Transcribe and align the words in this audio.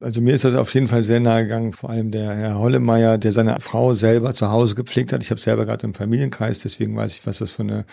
Also 0.00 0.20
mir 0.20 0.34
ist 0.34 0.44
das 0.44 0.54
auf 0.54 0.72
jeden 0.74 0.86
Fall 0.86 1.02
sehr 1.02 1.18
nahe 1.18 1.42
gegangen, 1.42 1.72
vor 1.72 1.90
allem 1.90 2.12
der 2.12 2.32
Herr 2.32 2.58
Hollemeier, 2.58 3.18
der 3.18 3.32
seine 3.32 3.58
Frau 3.58 3.94
selber 3.94 4.32
zu 4.32 4.48
Hause 4.48 4.76
gepflegt 4.76 5.12
hat. 5.12 5.22
Ich 5.22 5.30
habe 5.30 5.40
selber 5.40 5.66
gerade 5.66 5.84
im 5.86 5.94
Familienkreis, 5.94 6.60
deswegen 6.60 6.94
weiß 6.96 7.14
ich, 7.14 7.26
was 7.26 7.38
das 7.38 7.50
für 7.50 7.64
eine 7.64 7.84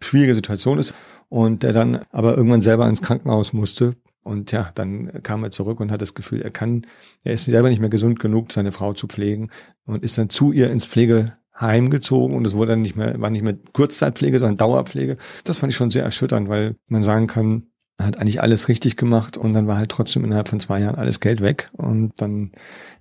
schwierige 0.00 0.34
Situation 0.34 0.78
ist. 0.78 0.94
Und 1.28 1.62
der 1.62 1.74
dann 1.74 2.00
aber 2.10 2.34
irgendwann 2.36 2.62
selber 2.62 2.88
ins 2.88 3.02
Krankenhaus 3.02 3.52
musste. 3.52 3.94
Und 4.22 4.52
ja, 4.52 4.70
dann 4.74 5.22
kam 5.22 5.44
er 5.44 5.50
zurück 5.50 5.80
und 5.80 5.90
hat 5.90 6.00
das 6.00 6.14
Gefühl, 6.14 6.40
er 6.40 6.50
kann, 6.50 6.86
er 7.24 7.34
ist 7.34 7.44
selber 7.44 7.68
nicht 7.68 7.80
mehr 7.80 7.90
gesund 7.90 8.20
genug, 8.20 8.52
seine 8.52 8.72
Frau 8.72 8.94
zu 8.94 9.06
pflegen 9.06 9.50
und 9.84 10.02
ist 10.02 10.16
dann 10.16 10.30
zu 10.30 10.52
ihr 10.52 10.70
ins 10.70 10.86
Pflegeheim 10.86 11.90
gezogen 11.90 12.36
und 12.36 12.46
es 12.46 12.54
wurde 12.54 12.72
dann 12.72 12.82
nicht 12.82 12.96
mehr, 12.96 13.20
war 13.20 13.30
nicht 13.30 13.44
mehr 13.44 13.56
Kurzzeitpflege, 13.72 14.38
sondern 14.38 14.56
Dauerpflege. 14.56 15.18
Das 15.44 15.58
fand 15.58 15.72
ich 15.72 15.76
schon 15.76 15.90
sehr 15.90 16.04
erschütternd, 16.04 16.48
weil 16.48 16.76
man 16.88 17.02
sagen 17.02 17.26
kann, 17.26 17.69
hat 18.04 18.18
eigentlich 18.18 18.42
alles 18.42 18.68
richtig 18.68 18.96
gemacht 18.96 19.36
und 19.36 19.52
dann 19.52 19.66
war 19.66 19.76
halt 19.76 19.90
trotzdem 19.90 20.24
innerhalb 20.24 20.48
von 20.48 20.60
zwei 20.60 20.80
Jahren 20.80 20.96
alles 20.96 21.20
Geld 21.20 21.40
weg 21.40 21.70
und 21.72 22.12
dann 22.16 22.52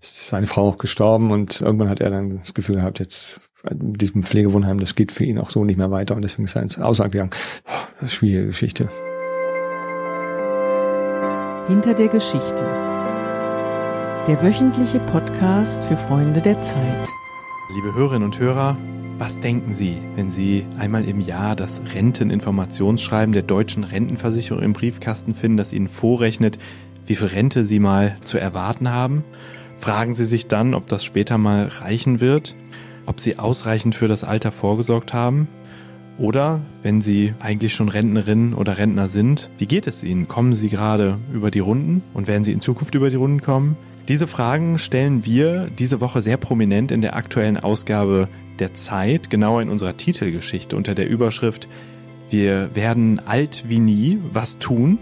ist 0.01 0.29
seine 0.29 0.47
Frau 0.47 0.69
auch 0.69 0.77
gestorben 0.77 1.31
und 1.31 1.61
irgendwann 1.61 1.89
hat 1.89 2.01
er 2.01 2.09
dann 2.09 2.39
das 2.39 2.53
Gefühl 2.53 2.75
gehabt, 2.75 2.99
jetzt 2.99 3.41
mit 3.63 4.01
diesem 4.01 4.23
Pflegewohnheim, 4.23 4.79
das 4.79 4.95
geht 4.95 5.11
für 5.11 5.25
ihn 5.25 5.37
auch 5.37 5.49
so 5.49 5.65
nicht 5.65 5.77
mehr 5.77 5.91
weiter 5.91 6.15
und 6.15 6.21
deswegen 6.21 6.45
ist 6.45 6.55
er 6.55 6.63
ins 6.63 6.79
Ausland 6.79 7.11
gegangen. 7.11 7.31
Eine 7.99 8.09
schwierige 8.09 8.47
Geschichte. 8.47 8.89
Hinter 11.67 11.93
der 11.93 12.07
Geschichte. 12.07 12.65
Der 14.27 14.41
wöchentliche 14.41 14.99
Podcast 15.11 15.83
für 15.83 15.97
Freunde 15.97 16.41
der 16.41 16.61
Zeit. 16.61 17.18
Liebe 17.71 17.93
Hörerinnen 17.93 18.23
und 18.23 18.39
Hörer, 18.39 18.75
was 19.19 19.39
denken 19.39 19.73
Sie, 19.73 19.95
wenn 20.15 20.31
Sie 20.31 20.65
einmal 20.79 21.05
im 21.05 21.19
Jahr 21.19 21.55
das 21.55 21.83
Renteninformationsschreiben 21.93 23.31
der 23.31 23.43
deutschen 23.43 23.83
Rentenversicherung 23.83 24.63
im 24.63 24.73
Briefkasten 24.73 25.35
finden, 25.35 25.57
das 25.57 25.71
Ihnen 25.71 25.87
vorrechnet, 25.87 26.57
wie 27.05 27.13
viel 27.13 27.27
Rente 27.27 27.67
Sie 27.67 27.77
mal 27.77 28.15
zu 28.23 28.39
erwarten 28.39 28.89
haben? 28.89 29.23
Fragen 29.75 30.15
Sie 30.15 30.25
sich 30.25 30.47
dann, 30.47 30.73
ob 30.73 30.87
das 30.87 31.05
später 31.05 31.37
mal 31.37 31.67
reichen 31.67 32.21
wird, 32.21 32.55
ob 33.05 33.19
Sie 33.19 33.37
ausreichend 33.37 33.93
für 33.93 34.07
das 34.07 34.23
Alter 34.23 34.51
vorgesorgt 34.51 35.13
haben? 35.13 35.47
Oder, 36.17 36.61
wenn 36.81 37.01
Sie 37.01 37.35
eigentlich 37.39 37.75
schon 37.75 37.89
Rentnerin 37.89 38.55
oder 38.55 38.79
Rentner 38.79 39.07
sind, 39.07 39.51
wie 39.59 39.67
geht 39.67 39.85
es 39.85 40.03
Ihnen? 40.03 40.27
Kommen 40.27 40.53
Sie 40.53 40.69
gerade 40.69 41.19
über 41.31 41.51
die 41.51 41.59
Runden 41.59 42.01
und 42.15 42.27
werden 42.27 42.43
Sie 42.43 42.51
in 42.51 42.61
Zukunft 42.61 42.95
über 42.95 43.11
die 43.11 43.15
Runden 43.15 43.41
kommen? 43.41 43.77
Diese 44.09 44.25
Fragen 44.25 44.79
stellen 44.79 45.23
wir 45.23 45.69
diese 45.69 46.01
Woche 46.01 46.23
sehr 46.23 46.37
prominent 46.37 46.91
in 46.91 47.01
der 47.01 47.15
aktuellen 47.15 47.57
Ausgabe 47.57 48.27
der 48.57 48.73
Zeit, 48.73 49.29
genauer 49.29 49.61
in 49.61 49.69
unserer 49.69 49.97
Titelgeschichte 49.97 50.75
unter 50.75 50.95
der 50.95 51.07
Überschrift 51.07 51.67
Wir 52.27 52.75
werden 52.75 53.21
alt 53.27 53.65
wie 53.67 53.77
nie, 53.77 54.17
was 54.33 54.57
tun? 54.57 54.97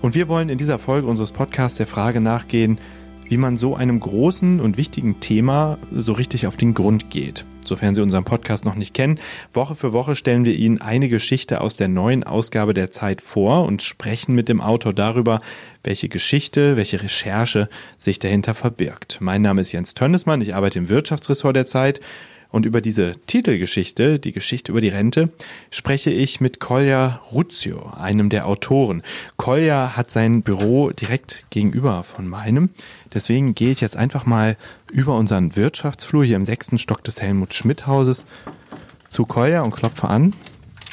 Und 0.00 0.14
wir 0.14 0.28
wollen 0.28 0.48
in 0.48 0.56
dieser 0.56 0.78
Folge 0.78 1.08
unseres 1.08 1.30
Podcasts 1.30 1.76
der 1.76 1.86
Frage 1.86 2.22
nachgehen, 2.22 2.78
wie 3.28 3.36
man 3.36 3.58
so 3.58 3.76
einem 3.76 4.00
großen 4.00 4.60
und 4.60 4.78
wichtigen 4.78 5.20
Thema 5.20 5.76
so 5.94 6.14
richtig 6.14 6.46
auf 6.46 6.56
den 6.56 6.72
Grund 6.72 7.10
geht. 7.10 7.44
Sofern 7.68 7.94
Sie 7.94 8.00
unseren 8.00 8.24
Podcast 8.24 8.64
noch 8.64 8.76
nicht 8.76 8.94
kennen, 8.94 9.20
Woche 9.52 9.74
für 9.74 9.92
Woche 9.92 10.16
stellen 10.16 10.46
wir 10.46 10.54
Ihnen 10.54 10.80
eine 10.80 11.10
Geschichte 11.10 11.60
aus 11.60 11.76
der 11.76 11.88
neuen 11.88 12.24
Ausgabe 12.24 12.72
der 12.72 12.90
Zeit 12.90 13.20
vor 13.20 13.66
und 13.66 13.82
sprechen 13.82 14.34
mit 14.34 14.48
dem 14.48 14.62
Autor 14.62 14.94
darüber, 14.94 15.42
welche 15.82 16.08
Geschichte, 16.08 16.76
welche 16.76 17.02
Recherche 17.02 17.68
sich 17.96 18.18
dahinter 18.18 18.54
verbirgt. 18.54 19.18
Mein 19.20 19.42
Name 19.42 19.60
ist 19.60 19.72
Jens 19.72 19.94
Tönnesmann, 19.94 20.40
ich 20.40 20.54
arbeite 20.54 20.78
im 20.78 20.88
Wirtschaftsressort 20.88 21.56
der 21.56 21.66
Zeit 21.66 22.00
und 22.50 22.64
über 22.64 22.80
diese 22.80 23.12
Titelgeschichte, 23.26 24.18
die 24.18 24.32
Geschichte 24.32 24.72
über 24.72 24.80
die 24.80 24.88
Rente, 24.88 25.30
spreche 25.70 26.10
ich 26.10 26.40
mit 26.40 26.60
Kolja 26.60 27.20
Ruzio, 27.30 27.90
einem 27.90 28.30
der 28.30 28.46
Autoren. 28.46 29.02
Kolja 29.36 29.96
hat 29.96 30.10
sein 30.10 30.42
Büro 30.42 30.90
direkt 30.90 31.44
gegenüber 31.50 32.04
von 32.04 32.26
meinem. 32.26 32.70
Deswegen 33.12 33.54
gehe 33.54 33.70
ich 33.70 33.80
jetzt 33.80 33.96
einfach 33.96 34.24
mal 34.24 34.56
über 34.90 35.16
unseren 35.16 35.56
Wirtschaftsflur 35.56 36.24
hier 36.24 36.36
im 36.36 36.44
sechsten 36.44 36.78
Stock 36.78 37.04
des 37.04 37.20
Helmut 37.20 37.52
Schmidt 37.52 37.86
Hauses 37.86 38.24
zu 39.08 39.26
Kolja 39.26 39.62
und 39.62 39.74
klopfe 39.74 40.08
an. 40.08 40.32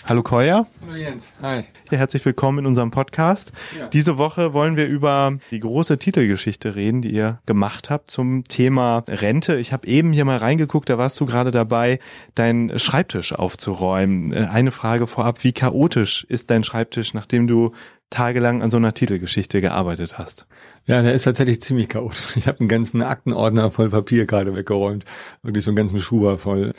Hallo 0.07 0.21
Koya. 0.21 0.67
Hallo 0.85 0.95
Jens. 0.95 1.33
Hi. 1.41 1.63
Ja, 1.89 1.97
herzlich 1.97 2.23
willkommen 2.23 2.59
in 2.59 2.67
unserem 2.67 2.91
Podcast. 2.91 3.51
Ja. 3.75 3.87
Diese 3.87 4.19
Woche 4.19 4.53
wollen 4.53 4.75
wir 4.75 4.85
über 4.85 5.39
die 5.49 5.59
große 5.59 5.97
Titelgeschichte 5.97 6.75
reden, 6.75 7.01
die 7.01 7.09
ihr 7.09 7.39
gemacht 7.47 7.89
habt 7.89 8.11
zum 8.11 8.43
Thema 8.43 9.03
Rente. 9.07 9.55
Ich 9.55 9.73
habe 9.73 9.87
eben 9.87 10.13
hier 10.13 10.23
mal 10.23 10.37
reingeguckt, 10.37 10.91
da 10.91 10.99
warst 10.99 11.19
du 11.19 11.25
gerade 11.25 11.49
dabei, 11.49 11.97
deinen 12.35 12.77
Schreibtisch 12.77 13.33
aufzuräumen. 13.33 14.31
Äh, 14.31 14.45
eine 14.45 14.69
Frage 14.69 15.07
vorab, 15.07 15.43
wie 15.43 15.53
chaotisch 15.53 16.23
ist 16.29 16.51
dein 16.51 16.63
Schreibtisch, 16.63 17.15
nachdem 17.15 17.47
du 17.47 17.71
tagelang 18.11 18.61
an 18.61 18.69
so 18.69 18.77
einer 18.77 18.93
Titelgeschichte 18.93 19.59
gearbeitet 19.59 20.19
hast. 20.19 20.45
Ja, 20.85 21.01
der 21.01 21.13
ist 21.13 21.23
tatsächlich 21.23 21.63
ziemlich 21.63 21.89
chaotisch. 21.89 22.37
Ich 22.37 22.47
habe 22.47 22.59
einen 22.59 22.69
ganzen 22.69 23.01
Aktenordner 23.01 23.71
voll 23.71 23.89
Papier 23.89 24.27
gerade 24.27 24.55
weggeräumt. 24.55 25.03
Wirklich 25.41 25.63
so 25.63 25.71
einen 25.71 25.77
ganzen 25.77 25.99
Schuber 25.99 26.37
voll. 26.37 26.73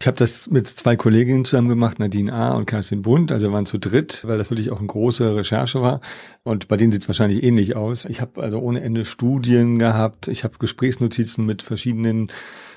Ich 0.00 0.06
habe 0.06 0.16
das 0.16 0.48
mit 0.48 0.68
zwei 0.68 0.94
Kolleginnen 0.94 1.44
zusammen 1.44 1.68
gemacht, 1.68 1.98
Nadine 1.98 2.32
A. 2.32 2.54
und 2.54 2.66
Kerstin 2.66 3.02
Bund. 3.02 3.32
Also 3.32 3.48
wir 3.48 3.52
waren 3.52 3.66
zu 3.66 3.78
dritt, 3.78 4.22
weil 4.24 4.38
das 4.38 4.48
wirklich 4.48 4.70
auch 4.70 4.78
eine 4.78 4.86
große 4.86 5.34
Recherche 5.34 5.82
war. 5.82 6.00
Und 6.44 6.68
bei 6.68 6.76
denen 6.76 6.92
sieht 6.92 7.02
es 7.02 7.08
wahrscheinlich 7.08 7.42
ähnlich 7.42 7.74
aus. 7.74 8.04
Ich 8.04 8.20
habe 8.20 8.40
also 8.40 8.60
ohne 8.60 8.80
Ende 8.80 9.04
Studien 9.04 9.78
gehabt. 9.78 10.28
Ich 10.28 10.44
habe 10.44 10.54
Gesprächsnotizen 10.58 11.44
mit 11.44 11.62
verschiedenen 11.62 12.30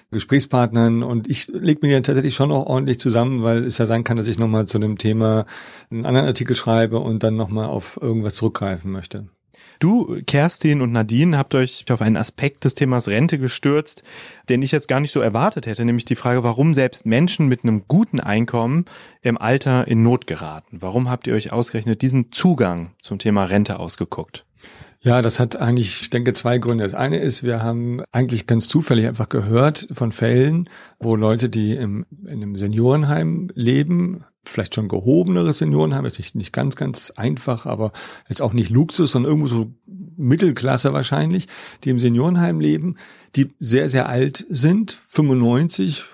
Gesprächspartnern 0.09 1.03
und 1.03 1.29
ich 1.29 1.47
lege 1.47 1.85
mir 1.85 1.93
ja 1.93 2.01
tatsächlich 2.01 2.35
schon 2.35 2.51
auch 2.51 2.65
ordentlich 2.65 2.99
zusammen, 2.99 3.43
weil 3.43 3.63
es 3.65 3.77
ja 3.77 3.85
sein 3.85 4.03
kann, 4.03 4.17
dass 4.17 4.27
ich 4.27 4.39
nochmal 4.39 4.65
zu 4.65 4.77
dem 4.79 4.97
Thema 4.97 5.45
einen 5.89 6.05
anderen 6.05 6.27
Artikel 6.27 6.55
schreibe 6.55 6.99
und 6.99 7.23
dann 7.23 7.35
nochmal 7.35 7.67
auf 7.67 7.97
irgendwas 8.01 8.33
zurückgreifen 8.33 8.91
möchte. 8.91 9.29
Du, 9.81 10.21
Kerstin 10.27 10.79
und 10.79 10.91
Nadine, 10.91 11.35
habt 11.39 11.55
euch 11.55 11.85
auf 11.89 12.03
einen 12.03 12.15
Aspekt 12.15 12.65
des 12.65 12.75
Themas 12.75 13.07
Rente 13.07 13.39
gestürzt, 13.39 14.03
den 14.47 14.61
ich 14.61 14.71
jetzt 14.71 14.87
gar 14.87 14.99
nicht 14.99 15.11
so 15.11 15.21
erwartet 15.21 15.65
hätte, 15.65 15.83
nämlich 15.83 16.05
die 16.05 16.15
Frage, 16.15 16.43
warum 16.43 16.75
selbst 16.75 17.07
Menschen 17.07 17.47
mit 17.47 17.63
einem 17.63 17.81
guten 17.87 18.19
Einkommen 18.19 18.85
im 19.23 19.39
Alter 19.39 19.87
in 19.87 20.03
Not 20.03 20.27
geraten. 20.27 20.83
Warum 20.83 21.09
habt 21.09 21.25
ihr 21.25 21.33
euch 21.33 21.51
ausgerechnet 21.51 22.03
diesen 22.03 22.31
Zugang 22.31 22.91
zum 23.01 23.17
Thema 23.17 23.45
Rente 23.45 23.79
ausgeguckt? 23.79 24.45
Ja, 25.01 25.23
das 25.23 25.39
hat 25.39 25.55
eigentlich, 25.55 26.03
ich 26.03 26.09
denke, 26.11 26.33
zwei 26.33 26.59
Gründe. 26.59 26.83
Das 26.83 26.93
eine 26.93 27.17
ist, 27.17 27.41
wir 27.41 27.63
haben 27.63 28.03
eigentlich 28.11 28.45
ganz 28.45 28.67
zufällig 28.67 29.07
einfach 29.07 29.29
gehört 29.29 29.87
von 29.91 30.11
Fällen, 30.11 30.69
wo 30.99 31.15
Leute, 31.15 31.49
die 31.49 31.73
im, 31.73 32.05
in 32.21 32.43
einem 32.43 32.55
Seniorenheim 32.55 33.49
leben, 33.55 34.25
vielleicht 34.43 34.75
schon 34.75 34.87
gehobeneres 34.87 35.59
Seniorenheim, 35.59 36.05
ist 36.05 36.17
nicht, 36.17 36.35
nicht 36.35 36.53
ganz, 36.53 36.75
ganz 36.75 37.11
einfach, 37.11 37.65
aber 37.65 37.91
jetzt 38.27 38.41
auch 38.41 38.53
nicht 38.53 38.69
Luxus, 38.69 39.11
sondern 39.11 39.31
irgendwo 39.31 39.47
so 39.47 39.71
Mittelklasse 40.17 40.93
wahrscheinlich, 40.93 41.47
die 41.83 41.89
im 41.89 41.99
Seniorenheim 41.99 42.59
leben, 42.59 42.97
die 43.35 43.49
sehr, 43.59 43.89
sehr 43.89 44.09
alt 44.09 44.45
sind, 44.49 44.99
95, 45.07 46.05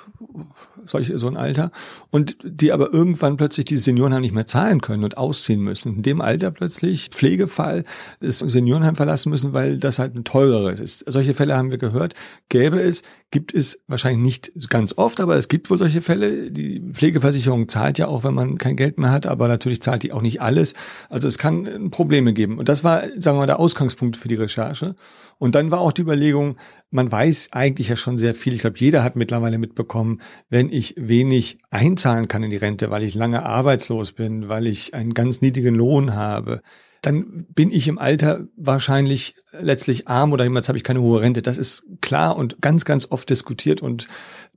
solche, 0.85 1.17
so 1.17 1.27
ein 1.27 1.37
Alter, 1.37 1.71
und 2.09 2.37
die 2.43 2.71
aber 2.71 2.93
irgendwann 2.93 3.37
plötzlich 3.37 3.65
diese 3.65 3.83
Seniorenheim 3.83 4.21
nicht 4.21 4.33
mehr 4.33 4.45
zahlen 4.45 4.81
können 4.81 5.03
und 5.03 5.17
ausziehen 5.17 5.61
müssen. 5.61 5.97
In 5.97 6.03
dem 6.03 6.21
Alter 6.21 6.51
plötzlich 6.51 7.09
Pflegefall 7.11 7.83
das 8.19 8.39
Seniorenheim 8.39 8.95
verlassen 8.95 9.29
müssen, 9.29 9.53
weil 9.53 9.77
das 9.77 9.99
halt 9.99 10.15
ein 10.15 10.23
teureres 10.23 10.79
ist. 10.79 11.03
Solche 11.07 11.33
Fälle 11.33 11.55
haben 11.55 11.71
wir 11.71 11.77
gehört. 11.77 12.13
Gäbe 12.49 12.79
es, 12.79 13.03
gibt 13.31 13.53
es 13.53 13.81
wahrscheinlich 13.87 14.21
nicht 14.53 14.69
ganz 14.69 14.93
oft, 14.97 15.19
aber 15.19 15.35
es 15.35 15.47
gibt 15.49 15.69
wohl 15.69 15.77
solche 15.77 16.01
Fälle. 16.01 16.49
Die 16.49 16.79
Pflegeversicherung 16.79 17.67
zahlt 17.67 17.97
ja 17.97 18.07
auch, 18.07 18.23
wenn 18.23 18.33
man 18.33 18.57
kein 18.57 18.77
Geld 18.77 18.97
mehr 18.97 19.11
hat, 19.11 19.25
aber 19.27 19.47
natürlich 19.47 19.81
zahlt 19.81 20.03
die 20.03 20.13
auch 20.13 20.21
nicht 20.21 20.41
alles. 20.41 20.75
Also 21.09 21.27
es 21.27 21.37
kann 21.37 21.89
Probleme 21.91 22.33
geben. 22.33 22.57
Und 22.57 22.69
das 22.69 22.83
war, 22.83 23.01
sagen 23.17 23.37
wir 23.37 23.41
mal, 23.41 23.47
der 23.47 23.59
Ausgangspunkt 23.59 24.17
für 24.17 24.27
die 24.29 24.35
Recherche. 24.35 24.95
Und 25.39 25.55
dann 25.55 25.71
war 25.71 25.81
auch 25.81 25.91
die 25.91 26.01
Überlegung, 26.01 26.57
man 26.89 27.11
weiß 27.11 27.49
eigentlich 27.51 27.89
ja 27.89 27.95
schon 27.95 28.17
sehr 28.17 28.33
viel. 28.33 28.53
Ich 28.53 28.61
glaube, 28.61 28.79
jeder 28.79 29.03
hat 29.03 29.15
mittlerweile 29.15 29.57
mitbekommen, 29.57 30.21
wenn 30.49 30.69
ich 30.69 30.95
wenig 30.97 31.59
einzahlen 31.69 32.27
kann 32.27 32.43
in 32.43 32.49
die 32.49 32.57
Rente, 32.57 32.89
weil 32.89 33.03
ich 33.03 33.15
lange 33.15 33.43
arbeitslos 33.45 34.13
bin, 34.13 34.47
weil 34.47 34.67
ich 34.67 34.93
einen 34.93 35.13
ganz 35.13 35.41
niedrigen 35.41 35.75
Lohn 35.75 36.15
habe, 36.15 36.61
dann 37.01 37.45
bin 37.53 37.71
ich 37.71 37.87
im 37.87 37.97
Alter 37.97 38.47
wahrscheinlich 38.55 39.35
letztlich 39.51 40.07
arm 40.07 40.33
oder 40.33 40.43
jemals 40.43 40.67
habe 40.67 40.77
ich 40.77 40.83
keine 40.83 41.01
hohe 41.01 41.21
Rente. 41.21 41.41
Das 41.41 41.57
ist 41.57 41.85
klar 42.01 42.35
und 42.35 42.61
ganz, 42.61 42.85
ganz 42.85 43.11
oft 43.11 43.29
diskutiert 43.29 43.81
und 43.81 44.07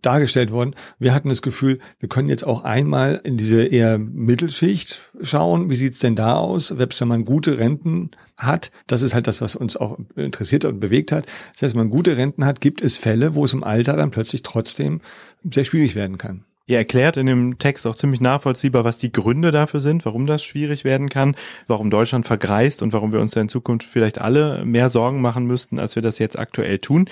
dargestellt 0.03 0.51
worden. 0.51 0.75
Wir 0.99 1.15
hatten 1.15 1.29
das 1.29 1.43
Gefühl, 1.43 1.79
wir 1.99 2.09
können 2.09 2.29
jetzt 2.29 2.47
auch 2.47 2.65
einmal 2.65 3.21
in 3.23 3.37
diese 3.37 3.63
eher 3.63 3.99
Mittelschicht 3.99 5.01
schauen. 5.21 5.71
Wie 5.71 5.77
sieht's 5.77 5.99
denn 5.99 6.17
da 6.17 6.35
aus? 6.37 6.69
Selbst 6.69 7.01
wenn 7.01 7.09
man 7.09 7.25
gute 7.25 7.59
Renten 7.59 8.11
hat, 8.37 8.71
das 8.87 9.03
ist 9.03 9.15
halt 9.15 9.27
das, 9.27 9.41
was 9.41 9.57
uns 9.57 9.77
auch 9.77 9.99
interessiert 10.17 10.65
und 10.65 10.81
bewegt 10.81 11.13
hat. 11.13 11.27
Heißt, 11.61 11.75
wenn 11.75 11.83
man 11.83 11.91
gute 11.91 12.17
Renten 12.17 12.45
hat, 12.47 12.61
gibt 12.61 12.81
es 12.81 12.97
Fälle, 12.97 13.35
wo 13.35 13.45
es 13.45 13.53
im 13.53 13.65
Alter 13.65 13.97
dann 13.97 14.11
plötzlich 14.11 14.43
trotzdem 14.43 15.01
sehr 15.51 15.65
schwierig 15.65 15.95
werden 15.95 16.19
kann. 16.19 16.45
Ihr 16.71 16.79
erklärt 16.79 17.17
in 17.17 17.27
dem 17.27 17.59
Text 17.59 17.85
auch 17.85 17.97
ziemlich 17.97 18.21
nachvollziehbar, 18.21 18.85
was 18.85 18.97
die 18.97 19.11
Gründe 19.11 19.51
dafür 19.51 19.81
sind, 19.81 20.05
warum 20.05 20.25
das 20.25 20.45
schwierig 20.45 20.85
werden 20.85 21.09
kann, 21.09 21.35
warum 21.67 21.91
Deutschland 21.91 22.29
vergreist 22.29 22.81
und 22.81 22.93
warum 22.93 23.11
wir 23.13 23.19
uns 23.19 23.33
da 23.33 23.41
in 23.41 23.49
Zukunft 23.49 23.85
vielleicht 23.85 24.21
alle 24.21 24.65
mehr 24.65 24.89
Sorgen 24.89 25.21
machen 25.21 25.47
müssten, 25.47 25.81
als 25.81 25.97
wir 25.97 26.03
das 26.03 26.21
jetzt 26.21 26.39
aktuell 26.39 26.79
tun. 26.79 27.11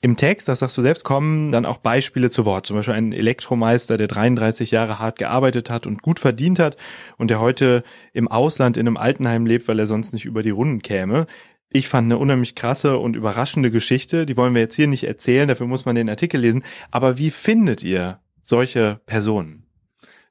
Im 0.00 0.16
Text, 0.16 0.46
das 0.46 0.60
sagst 0.60 0.78
du 0.78 0.82
selbst, 0.82 1.02
kommen 1.02 1.50
dann 1.50 1.66
auch 1.66 1.78
Beispiele 1.78 2.30
zu 2.30 2.44
Wort. 2.44 2.66
Zum 2.66 2.76
Beispiel 2.76 2.94
ein 2.94 3.12
Elektromeister, 3.12 3.96
der 3.96 4.06
33 4.06 4.70
Jahre 4.70 5.00
hart 5.00 5.18
gearbeitet 5.18 5.70
hat 5.70 5.88
und 5.88 6.02
gut 6.02 6.20
verdient 6.20 6.60
hat 6.60 6.76
und 7.18 7.30
der 7.30 7.40
heute 7.40 7.82
im 8.12 8.28
Ausland 8.28 8.76
in 8.76 8.86
einem 8.86 8.96
Altenheim 8.96 9.44
lebt, 9.44 9.66
weil 9.66 9.80
er 9.80 9.86
sonst 9.86 10.12
nicht 10.12 10.24
über 10.24 10.44
die 10.44 10.50
Runden 10.50 10.82
käme. 10.82 11.26
Ich 11.68 11.88
fand 11.88 12.04
eine 12.04 12.18
unheimlich 12.18 12.54
krasse 12.54 12.96
und 12.96 13.16
überraschende 13.16 13.72
Geschichte. 13.72 14.24
Die 14.24 14.36
wollen 14.36 14.54
wir 14.54 14.62
jetzt 14.62 14.76
hier 14.76 14.86
nicht 14.86 15.02
erzählen, 15.02 15.48
dafür 15.48 15.66
muss 15.66 15.84
man 15.84 15.96
den 15.96 16.08
Artikel 16.08 16.40
lesen. 16.40 16.62
Aber 16.92 17.18
wie 17.18 17.32
findet 17.32 17.82
ihr 17.82 18.20
solche 18.42 19.00
Personen? 19.06 19.64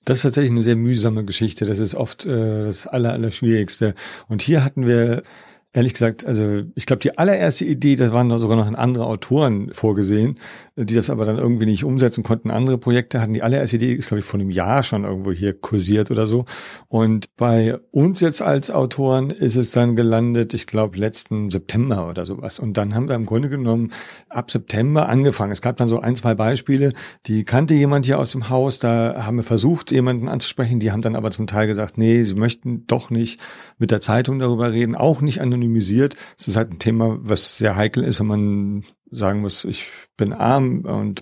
Das 0.06 0.20
ist 0.20 0.24
tatsächlich 0.24 0.52
eine 0.52 0.62
sehr 0.62 0.76
mühsame 0.76 1.26
Geschichte. 1.26 1.66
Das 1.66 1.80
ist 1.80 1.94
oft 1.94 2.26
äh, 2.26 2.64
das 2.64 2.88
Aller, 2.88 3.14
Allerschwierigste. 3.14 3.96
Und 4.28 4.42
hier 4.42 4.64
hatten 4.64 4.88
wir 4.88 5.24
Ehrlich 5.71 5.94
gesagt, 5.94 6.25
also 6.25 6.63
ich 6.74 6.88
glaube, 6.88 7.01
die 7.01 7.19
allererste 7.19 7.63
Idee, 7.63 7.95
das 7.95 8.12
waren 8.12 8.36
sogar 8.39 8.57
noch 8.57 8.66
andere 8.74 9.06
Autoren 9.06 9.71
vorgesehen, 9.71 10.39
die 10.75 10.95
das 10.95 11.12
aber 11.12 11.25
dann 11.25 11.38
irgendwie 11.38 11.68
nicht 11.68 11.83
umsetzen 11.83 12.24
konnten. 12.24 12.50
Andere 12.50 12.80
Projekte 12.80 13.21
hatten 13.21 13.36
die 13.36 13.44
allererste 13.44 13.75
Idee, 13.75 13.94
ist 13.94 14.07
glaube 14.07 14.21
ich 14.21 14.25
vor 14.25 14.39
einem 14.39 14.50
Jahr 14.50 14.81
schon 14.81 15.04
irgendwo 15.04 15.31
hier 15.31 15.54
kursiert 15.54 16.10
oder 16.10 16.25
so. 16.25 16.45
Und 16.88 17.27
bei 17.38 17.77
uns 17.92 18.19
jetzt 18.19 18.42
als 18.42 18.71
Autoren 18.71 19.30
ist 19.30 19.57
es 19.57 19.69
dann 19.69 19.95
gelandet, 19.95 20.56
ich 20.56 20.66
glaube 20.66 20.98
letzten 20.98 21.51
September 21.51 22.10
oder 22.10 22.25
sowas. 22.25 22.57
Und 22.57 22.75
dann 22.75 22.95
haben 22.95 23.07
wir 23.07 23.13
im 23.13 23.27
Grunde 23.27 23.50
genommen 23.50 23.92
ab 24.27 24.50
September 24.50 25.07
angefangen. 25.07 25.51
Es 25.51 25.62
gab 25.62 25.77
dann 25.77 25.88
so 25.88 26.00
ein, 26.00 26.16
zwei 26.16 26.33
Beispiele, 26.33 26.94
die 27.27 27.44
kannte 27.44 27.75
jemand 27.75 28.07
hier 28.07 28.18
aus 28.18 28.31
dem 28.31 28.50
Haus, 28.50 28.80
da 28.80 29.24
haben 29.24 29.38
wir 29.38 29.44
versucht, 29.44 29.92
jemanden 29.92 30.30
anzusprechen. 30.30 30.80
Die 30.80 30.92
haben 30.92 31.04
dann 31.04 31.16
aber 31.16 31.30
zum 31.30 31.45
Teil 31.45 31.68
gesagt, 31.68 32.00
nee, 32.00 32.24
sie 32.24 32.33
möchten 32.33 32.88
doch 32.88 33.12
nicht 33.12 33.39
mit 33.77 33.92
der 33.92 34.01
Zeitung 34.01 34.39
darüber 34.39 34.71
reden, 34.71 34.95
auch 34.95 35.21
nicht 35.21 35.42
an 35.42 35.60
anonymisiert. 35.69 36.16
Es 36.38 36.48
ist 36.48 36.56
halt 36.56 36.71
ein 36.71 36.80
Thema, 36.80 37.18
was 37.21 37.57
sehr 37.57 37.75
heikel 37.75 38.04
ist, 38.04 38.19
wenn 38.19 38.27
man 38.27 38.83
sagen 39.12 39.42
muss, 39.42 39.66
ich 39.66 39.88
bin 40.18 40.33
arm 40.33 40.81
und 40.81 41.21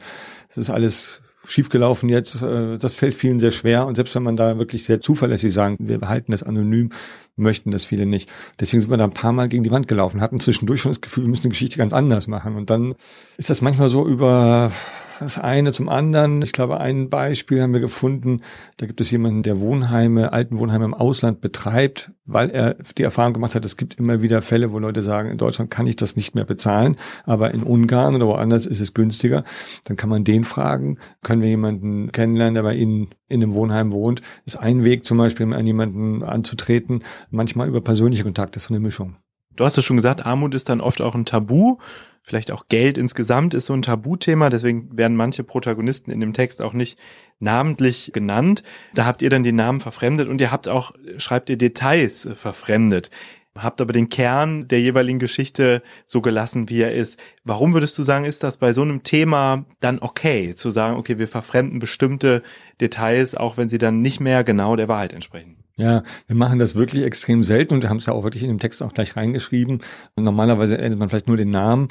es 0.49 0.57
ist 0.57 0.69
alles 0.69 1.21
schiefgelaufen 1.45 2.09
jetzt. 2.09 2.41
Äh, 2.41 2.77
das 2.77 2.93
fällt 2.93 3.15
vielen 3.15 3.39
sehr 3.39 3.51
schwer. 3.51 3.87
Und 3.87 3.95
selbst 3.95 4.15
wenn 4.15 4.23
man 4.23 4.35
da 4.35 4.57
wirklich 4.57 4.83
sehr 4.83 4.99
zuverlässig 4.99 5.53
sagen, 5.53 5.77
wir 5.79 5.97
behalten 5.97 6.31
das 6.31 6.43
anonym, 6.43 6.89
möchten 7.37 7.71
das 7.71 7.85
viele 7.85 8.05
nicht. 8.05 8.29
Deswegen 8.59 8.81
sind 8.81 8.89
wir 8.89 8.97
da 8.97 9.05
ein 9.05 9.13
paar 9.13 9.31
Mal 9.31 9.47
gegen 9.47 9.63
die 9.63 9.71
Wand 9.71 9.87
gelaufen, 9.87 10.19
hatten 10.19 10.39
zwischendurch 10.39 10.81
schon 10.81 10.91
das 10.91 11.01
Gefühl, 11.01 11.23
wir 11.23 11.29
müssen 11.29 11.43
eine 11.43 11.51
Geschichte 11.51 11.77
ganz 11.77 11.93
anders 11.93 12.27
machen. 12.27 12.55
Und 12.55 12.69
dann 12.69 12.95
ist 13.37 13.49
das 13.49 13.61
manchmal 13.61 13.89
so 13.89 14.05
über 14.05 14.71
das 15.19 15.37
eine 15.37 15.71
zum 15.71 15.89
anderen. 15.89 16.41
Ich 16.41 16.51
glaube, 16.51 16.79
ein 16.79 17.09
Beispiel 17.09 17.61
haben 17.61 17.73
wir 17.73 17.79
gefunden. 17.79 18.41
Da 18.77 18.85
gibt 18.85 19.01
es 19.01 19.11
jemanden, 19.11 19.43
der 19.43 19.59
Wohnheime, 19.59 20.33
alten 20.33 20.59
Wohnheime 20.59 20.85
im 20.85 20.93
Ausland 20.93 21.41
betreibt, 21.41 22.11
weil 22.25 22.49
er 22.49 22.75
die 22.97 23.03
Erfahrung 23.03 23.33
gemacht 23.33 23.55
hat, 23.55 23.65
es 23.65 23.77
gibt 23.77 23.95
immer 23.95 24.21
wieder 24.21 24.41
Fälle, 24.41 24.71
wo 24.71 24.79
Leute 24.79 25.01
sagen, 25.01 25.29
in 25.29 25.37
Deutschland 25.37 25.71
kann 25.71 25.87
ich 25.87 25.95
das 25.95 26.15
nicht 26.15 26.35
mehr 26.35 26.45
bezahlen, 26.45 26.97
aber 27.25 27.53
in 27.53 27.63
Ungarn 27.63 28.15
oder 28.15 28.27
woanders 28.27 28.65
ist 28.65 28.79
es 28.79 28.93
günstiger. 28.93 29.43
Dann 29.85 29.97
kann 29.97 30.09
man 30.09 30.23
den 30.23 30.43
fragen, 30.43 30.97
können 31.23 31.41
wir 31.41 31.49
jemanden 31.49 32.11
kennenlernen, 32.11 32.55
der 32.55 32.63
bei 32.63 32.75
Ihnen 32.75 33.09
in 33.27 33.41
einem 33.41 33.53
Wohnheim 33.53 33.91
wohnt. 33.91 34.21
Ist 34.45 34.57
ein 34.57 34.83
Weg 34.83 35.05
zum 35.05 35.17
Beispiel, 35.17 35.53
an 35.53 35.67
jemanden 35.67 36.23
anzutreten, 36.23 37.03
manchmal 37.29 37.67
über 37.67 37.81
persönliche 37.81 38.23
Kontakte, 38.23 38.59
so 38.59 38.73
eine 38.73 38.79
Mischung. 38.79 39.17
Du 39.57 39.65
hast 39.65 39.77
es 39.77 39.83
schon 39.83 39.97
gesagt, 39.97 40.25
Armut 40.25 40.53
ist 40.55 40.69
dann 40.69 40.81
oft 40.81 41.01
auch 41.01 41.15
ein 41.15 41.25
Tabu. 41.25 41.77
Vielleicht 42.21 42.51
auch 42.51 42.67
Geld 42.67 42.97
insgesamt 42.97 43.53
ist 43.53 43.67
so 43.67 43.73
ein 43.73 43.81
Tabuthema, 43.81 44.49
deswegen 44.49 44.97
werden 44.97 45.15
manche 45.15 45.43
Protagonisten 45.43 46.11
in 46.11 46.19
dem 46.19 46.33
Text 46.33 46.61
auch 46.61 46.73
nicht 46.73 46.99
namentlich 47.39 48.11
genannt. 48.13 48.63
Da 48.93 49.05
habt 49.05 49.21
ihr 49.21 49.29
dann 49.29 49.43
die 49.43 49.53
Namen 49.53 49.79
verfremdet 49.79 50.27
und 50.27 50.41
ihr 50.41 50.51
habt 50.51 50.67
auch, 50.67 50.91
schreibt 51.17 51.49
ihr 51.49 51.57
Details 51.57 52.29
verfremdet. 52.33 53.11
Habt 53.57 53.81
aber 53.81 53.93
den 53.93 54.09
Kern 54.09 54.67
der 54.67 54.81
jeweiligen 54.81 55.19
Geschichte 55.19 55.81
so 56.05 56.21
gelassen, 56.21 56.69
wie 56.69 56.81
er 56.81 56.93
ist. 56.93 57.17
Warum 57.43 57.73
würdest 57.73 57.97
du 57.97 58.03
sagen, 58.03 58.25
ist 58.25 58.43
das 58.43 58.57
bei 58.57 58.73
so 58.73 58.83
einem 58.83 59.03
Thema 59.03 59.65
dann 59.79 59.99
okay, 59.99 60.53
zu 60.53 60.69
sagen, 60.69 60.97
okay, 60.97 61.17
wir 61.17 61.27
verfremden 61.27 61.79
bestimmte 61.79 62.43
Details, 62.79 63.35
auch 63.35 63.57
wenn 63.57 63.69
sie 63.69 63.79
dann 63.79 64.01
nicht 64.01 64.19
mehr 64.19 64.43
genau 64.43 64.75
der 64.75 64.89
Wahrheit 64.89 65.13
entsprechen? 65.13 65.63
Ja, 65.77 66.03
wir 66.25 66.35
machen 66.35 66.57
das 66.57 66.73
wirklich 66.75 67.03
extrem 67.03 67.43
selten 67.43 67.75
und 67.75 67.83
wir 67.83 67.89
haben 67.89 67.97
es 67.97 68.07
ja 68.07 68.13
auch 68.13 68.23
wirklich 68.23 68.41
in 68.41 68.49
dem 68.49 68.59
Text 68.59 68.81
auch 68.81 68.93
gleich 68.93 69.15
reingeschrieben. 69.15 69.83
Normalerweise 70.15 70.77
ändert 70.77 70.99
man 70.99 71.09
vielleicht 71.09 71.27
nur 71.27 71.37
den 71.37 71.51
Namen. 71.51 71.89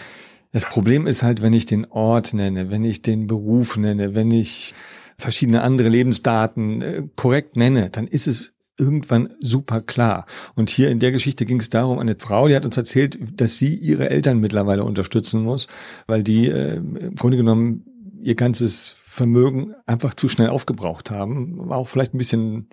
Das 0.52 0.64
Problem 0.64 1.06
ist 1.06 1.22
halt, 1.22 1.40
wenn 1.40 1.52
ich 1.52 1.66
den 1.66 1.84
Ort 1.86 2.34
nenne, 2.34 2.70
wenn 2.70 2.84
ich 2.84 3.02
den 3.02 3.28
Beruf 3.28 3.76
nenne, 3.76 4.14
wenn 4.14 4.30
ich 4.32 4.74
verschiedene 5.18 5.62
andere 5.62 5.88
Lebensdaten 5.88 6.82
äh, 6.82 7.02
korrekt 7.14 7.56
nenne, 7.56 7.90
dann 7.90 8.06
ist 8.08 8.26
es 8.26 8.56
irgendwann 8.78 9.30
super 9.40 9.80
klar. 9.80 10.26
Und 10.54 10.68
hier 10.68 10.90
in 10.90 10.98
der 10.98 11.12
Geschichte 11.12 11.46
ging 11.46 11.60
es 11.60 11.70
darum, 11.70 11.98
eine 11.98 12.16
Frau, 12.18 12.48
die 12.48 12.56
hat 12.56 12.64
uns 12.64 12.76
erzählt, 12.76 13.18
dass 13.40 13.56
sie 13.56 13.74
ihre 13.74 14.10
Eltern 14.10 14.40
mittlerweile 14.40 14.84
unterstützen 14.84 15.42
muss, 15.42 15.68
weil 16.06 16.22
die 16.22 16.48
äh, 16.48 16.76
im 16.76 17.14
Grunde 17.14 17.36
genommen 17.36 17.84
ihr 18.20 18.34
ganzes 18.34 18.96
Vermögen 19.02 19.74
einfach 19.86 20.14
zu 20.14 20.28
schnell 20.28 20.48
aufgebraucht 20.48 21.10
haben. 21.10 21.68
War 21.68 21.78
auch 21.78 21.88
vielleicht 21.88 22.14
ein 22.14 22.18
bisschen 22.18 22.68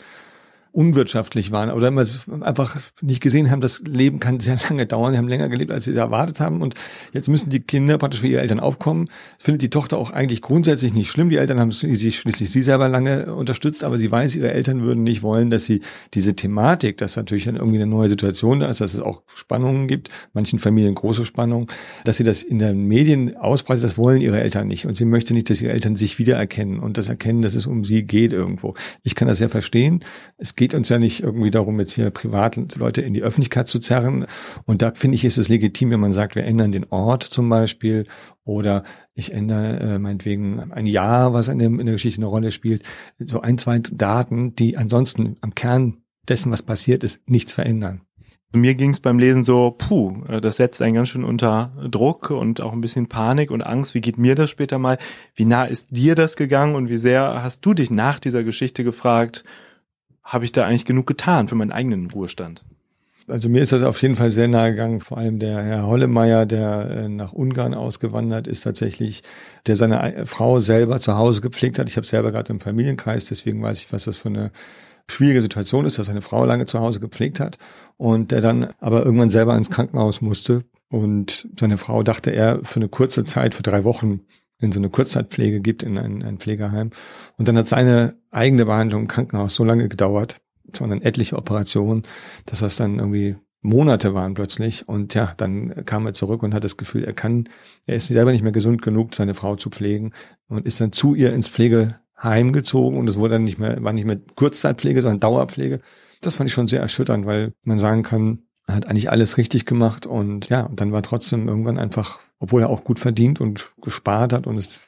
unwirtschaftlich 0.74 1.52
waren 1.52 1.70
oder 1.70 1.88
immer 1.90 2.04
einfach 2.42 2.78
nicht 3.02 3.22
gesehen 3.22 3.52
haben, 3.52 3.62
das 3.62 3.84
Leben 3.86 4.20
kann 4.20 4.40
sehr 4.40 4.58
lange 4.70 4.88
dauern. 4.88 5.14
Sie 5.14 5.20
haben 5.20 5.28
länger 5.28 5.48
gelebt, 5.48 5.72
als 5.72 5.86
sie 5.86 5.96
erwartet 5.96 6.40
haben 6.40 6.62
und 6.62 6.74
jetzt 7.14 7.30
müssen 7.30 7.52
die 7.52 7.60
Kinder 7.60 8.00
praktisch 8.00 8.22
für 8.22 8.28
ihre 8.28 8.42
Eltern 8.42 8.60
aufkommen. 8.60 9.08
Das 9.38 9.46
findet 9.46 9.62
die 9.62 9.70
Tochter 9.70 10.00
auch 10.00 10.10
eigentlich 10.10 10.42
grundsätzlich 10.42 10.94
nicht 10.94 11.12
schlimm. 11.12 11.30
Die 11.30 11.38
Eltern 11.38 11.60
haben 11.60 11.72
sie 11.72 12.12
schließlich 12.12 12.50
sie 12.50 12.64
selber 12.64 12.90
lange 12.90 13.34
unterstützt, 13.36 13.84
aber 13.84 14.00
sie 14.00 14.12
weiß, 14.12 14.36
ihre 14.36 14.52
Eltern 14.52 14.82
würden 14.82 15.04
nicht 15.04 15.22
wollen, 15.22 15.52
dass 15.52 15.66
sie 15.66 15.82
diese 16.16 16.36
Thematik, 16.36 16.98
dass 16.98 17.16
natürlich 17.16 17.46
dann 17.46 17.56
irgendwie 17.56 17.76
eine 17.76 17.88
neue 17.88 18.10
Situation 18.10 18.60
da 18.60 18.68
ist, 18.68 18.82
dass 18.82 18.96
es 18.96 19.00
auch 19.00 19.22
Spannungen 19.36 19.88
gibt, 19.88 20.10
manchen 20.34 20.58
Familien 20.58 20.96
große 20.96 21.24
Spannungen, 21.24 21.68
dass 22.04 22.18
sie 22.18 22.24
das 22.24 22.42
in 22.42 22.58
den 22.58 22.88
Medien 22.88 23.38
ausbreitet, 23.38 23.84
das 23.84 23.98
wollen 24.00 24.22
ihre 24.22 24.42
Eltern 24.42 24.68
nicht 24.68 24.88
und 24.88 24.98
sie 24.98 25.06
möchte 25.06 25.36
nicht, 25.36 25.52
dass 25.52 25.62
ihre 25.62 25.72
Eltern 25.72 25.96
sich 25.96 26.18
wiedererkennen 26.18 26.80
und 26.80 26.98
das 26.98 27.10
erkennen, 27.10 27.44
dass 27.44 27.54
es 27.54 27.68
um 27.68 27.86
sie 27.86 28.02
geht 28.04 28.34
irgendwo. 28.34 28.74
Ich 29.04 29.14
kann 29.14 29.28
das 29.28 29.38
sehr 29.38 29.50
verstehen. 29.50 30.04
Es 30.38 30.56
geht 30.56 30.63
geht 30.64 30.74
uns 30.74 30.88
ja 30.88 30.98
nicht 30.98 31.22
irgendwie 31.22 31.52
darum, 31.52 31.78
jetzt 31.82 31.92
hier 31.92 32.10
privat 32.10 32.78
Leute 32.78 33.02
in 33.02 33.14
die 33.14 33.22
Öffentlichkeit 33.22 33.68
zu 33.68 33.80
zerren. 33.80 34.26
Und 34.64 34.82
da 34.82 34.94
finde 34.96 35.16
ich, 35.16 35.26
ist 35.26 35.38
es 35.38 35.50
legitim, 35.50 35.92
wenn 35.92 36.00
man 36.00 36.14
sagt, 36.14 36.36
wir 36.36 36.46
ändern 36.46 36.72
den 36.72 36.86
Ort 36.90 37.24
zum 37.24 37.50
Beispiel 37.50 38.06
oder 38.46 38.86
ich 39.14 39.34
ändere 39.34 39.80
äh, 39.82 40.00
meinetwegen 40.00 40.72
ein 40.72 40.86
Jahr, 40.86 41.34
was 41.34 41.50
in, 41.50 41.60
dem, 41.60 41.82
in 41.82 41.86
der 41.86 41.96
Geschichte 41.96 42.20
eine 42.20 42.28
Rolle 42.28 42.54
spielt. 42.54 42.82
So 43.20 43.42
ein, 43.42 43.58
zwei 43.58 43.80
Daten, 43.80 44.56
die 44.56 44.78
ansonsten 44.78 45.36
am 45.42 45.54
Kern 45.54 45.98
dessen, 46.30 46.50
was 46.50 46.62
passiert 46.62 47.04
ist, 47.04 47.30
nichts 47.30 47.52
verändern. 47.52 48.00
Mir 48.56 48.76
ging 48.76 48.92
es 48.92 49.02
beim 49.02 49.20
Lesen 49.20 49.44
so, 49.44 49.72
puh, 49.72 50.24
äh, 50.30 50.40
das 50.40 50.56
setzt 50.56 50.82
einen 50.82 50.96
ganz 50.96 51.10
schön 51.10 51.26
unter 51.26 51.74
Druck 51.92 52.30
und 52.30 52.62
auch 52.62 52.72
ein 52.72 52.80
bisschen 52.80 53.10
Panik 53.10 53.52
und 53.52 53.64
Angst. 53.64 53.96
Wie 53.96 54.02
geht 54.02 54.18
mir 54.18 54.36
das 54.36 54.50
später 54.50 54.80
mal? 54.80 54.98
Wie 55.36 55.44
nah 55.44 55.66
ist 55.66 55.90
dir 55.98 56.16
das 56.16 56.38
gegangen 56.38 56.76
und 56.76 56.88
wie 56.88 57.00
sehr 57.00 57.44
hast 57.44 57.66
du 57.66 57.74
dich 57.74 57.92
nach 57.92 58.20
dieser 58.20 58.46
Geschichte 58.46 58.86
gefragt, 58.86 59.44
habe 60.24 60.46
ich 60.46 60.52
da 60.52 60.66
eigentlich 60.66 60.86
genug 60.86 61.08
getan 61.08 61.48
für 61.48 61.56
meinen 61.56 61.72
eigenen 61.72 62.10
Ruhestand? 62.10 62.64
Also 63.28 63.48
mir 63.48 63.62
ist 63.62 63.72
das 63.72 63.84
auf 63.84 64.02
jeden 64.02 64.16
Fall 64.16 64.32
sehr 64.32 64.48
nahe 64.48 64.72
gegangen. 64.72 65.00
Vor 65.00 65.18
allem 65.18 65.40
der 65.40 65.64
Herr 65.64 65.88
Hollemeier, 65.88 66.46
der 66.46 66.90
äh, 66.90 67.10
nach 67.10 67.32
Ungarn 67.32 67.74
ausgewandert 67.74 68.48
ist 68.48 68.62
tatsächlich, 68.62 69.24
der 69.66 69.76
seine 69.76 70.26
Frau 70.26 70.60
selber 70.60 71.00
zu 71.00 71.16
Hause 71.16 71.42
gepflegt 71.42 71.80
hat. 71.80 71.88
Ich 71.88 71.96
habe 71.96 72.06
selber 72.06 72.32
gerade 72.32 72.52
im 72.52 72.60
Familienkreis, 72.60 73.26
deswegen 73.26 73.62
weiß 73.62 73.80
ich, 73.80 73.94
was 73.94 74.06
das 74.06 74.18
für 74.18 74.30
eine 74.30 74.52
schwierige 75.10 75.42
Situation 75.42 75.86
ist, 75.86 76.00
dass 76.00 76.08
seine 76.08 76.22
Frau 76.22 76.46
lange 76.46 76.66
zu 76.66 76.80
Hause 76.80 77.00
gepflegt 77.00 77.40
hat 77.40 77.58
und 77.98 78.32
der 78.32 78.42
dann 78.42 78.70
aber 78.80 79.06
irgendwann 79.06 79.30
selber 79.30 79.56
ins 79.56 79.70
Krankenhaus 79.70 80.22
musste 80.22 80.64
und 80.90 81.48
seine 81.60 81.78
Frau 81.78 82.04
dachte 82.04 82.32
er 82.32 82.60
für 82.64 82.78
eine 82.78 82.90
kurze 82.90 83.24
Zeit, 83.24 83.56
für 83.56 83.64
drei 83.64 83.84
Wochen 83.84 84.22
in 84.64 84.72
so 84.72 84.80
eine 84.80 84.90
Kurzzeitpflege 84.90 85.62
gibt, 85.62 85.84
in 85.84 85.98
ein, 85.98 86.24
ein 86.24 86.38
Pflegeheim. 86.38 86.92
Und 87.38 87.48
dann 87.48 87.58
hat 87.58 87.68
seine 87.68 88.16
eigene 88.32 88.66
Behandlung 88.66 89.04
im 89.04 89.08
Krankenhaus 89.08 89.56
so 89.56 89.64
lange 89.64 89.90
gedauert, 89.90 90.42
sondern 90.74 91.02
etliche 91.02 91.38
Operationen, 91.38 92.04
dass 92.46 92.60
das 92.60 92.76
dann 92.76 93.00
irgendwie 93.00 93.36
Monate 93.62 94.14
waren 94.14 94.34
plötzlich. 94.34 94.88
Und 94.88 95.14
ja, 95.14 95.34
dann 95.38 95.86
kam 95.86 96.06
er 96.06 96.14
zurück 96.14 96.44
und 96.44 96.54
hat 96.54 96.64
das 96.64 96.78
Gefühl, 96.78 97.04
er 97.04 97.14
kann, 97.14 97.50
er 97.86 97.96
ist 97.96 98.08
selber 98.08 98.32
nicht 98.32 98.44
mehr 98.44 98.52
gesund 98.52 98.82
genug, 98.82 99.16
seine 99.16 99.34
Frau 99.34 99.56
zu 99.56 99.70
pflegen 99.70 100.14
und 100.48 100.66
ist 100.66 100.82
dann 100.82 100.92
zu 100.92 101.16
ihr 101.16 101.34
ins 101.34 101.50
Pflegeheim 101.50 102.54
gezogen 102.54 102.98
und 102.98 103.10
es 103.10 103.18
wurde 103.18 103.36
dann 103.36 103.46
nicht 103.46 103.60
mehr, 103.60 103.84
war 103.84 103.94
nicht 103.94 104.06
mehr 104.06 104.20
Kurzzeitpflege, 104.36 105.02
sondern 105.02 105.22
Dauerpflege. 105.22 105.80
Das 106.22 106.36
fand 106.36 106.50
ich 106.50 106.54
schon 106.54 106.68
sehr 106.68 106.82
erschütternd, 106.82 107.26
weil 107.26 107.54
man 107.64 107.80
sagen 107.80 108.04
kann, 108.04 108.44
hat 108.68 108.88
eigentlich 108.88 109.12
alles 109.12 109.38
richtig 109.38 109.66
gemacht 109.66 110.06
und 110.06 110.50
ja, 110.50 110.70
dann 110.74 110.92
war 110.92 111.04
trotzdem 111.04 111.48
irgendwann 111.48 111.78
einfach 111.78 112.20
obwohl 112.44 112.62
er 112.62 112.70
auch 112.70 112.84
gut 112.84 113.00
verdient 113.00 113.40
und 113.40 113.72
gespart 113.82 114.34
hat 114.34 114.48
und 114.48 114.58
es, 114.58 114.82